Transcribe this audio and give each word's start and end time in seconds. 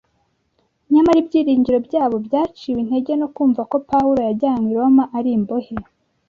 Nyamara 0.93 1.17
ibyiringiro 1.23 1.77
byabo 1.87 2.15
byaciwe 2.27 2.77
intege 2.83 3.13
no 3.21 3.27
kumva 3.35 3.61
ko 3.71 3.75
Pawulo 3.89 4.19
yajyanywe 4.27 4.69
i 4.71 4.75
Roma 4.79 5.03
ari 5.17 5.29
imbohe 5.37 5.75